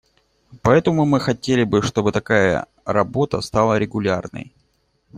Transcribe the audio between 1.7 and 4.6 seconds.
чтобы такая работа стала регулярной.